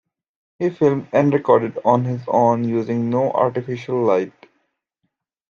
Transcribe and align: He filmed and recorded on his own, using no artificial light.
He 0.57 0.71
filmed 0.71 1.09
and 1.13 1.31
recorded 1.31 1.77
on 1.85 2.05
his 2.05 2.23
own, 2.27 2.63
using 2.63 3.11
no 3.11 3.31
artificial 3.33 4.01
light. 4.03 4.33